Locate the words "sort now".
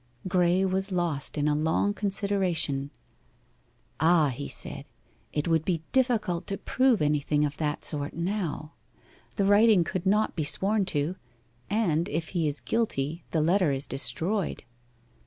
7.85-8.73